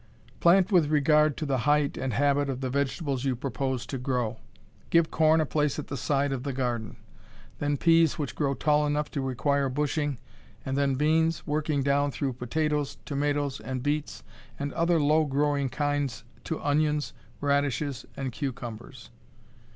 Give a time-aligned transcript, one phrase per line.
[0.39, 4.37] Plant with regard to the height and habit of the vegetables you propose to grow.
[4.89, 6.97] Give corn a place at the side of the garden.
[7.59, 10.17] Then peas which grow tall enough to require bushing,
[10.65, 14.23] and then beans, working down through potatoes, tomatoes, and beets
[14.57, 19.11] and other low growing kinds to onions, radishes, and cucumbers.